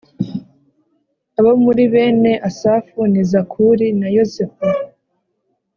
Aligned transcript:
Abo 1.39 1.51
muri 1.63 1.83
bene 1.93 2.31
Asafu 2.49 2.99
ni 3.11 3.21
Zakuri 3.31 3.87
na 3.99 4.07
Yosefu 4.15 4.63